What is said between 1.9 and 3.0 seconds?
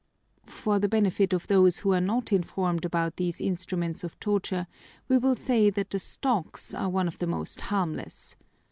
are not informed